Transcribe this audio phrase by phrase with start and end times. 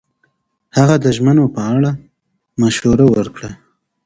[0.77, 1.91] هغه د ژمنو په اړه
[2.61, 3.51] مشوره ورکړه.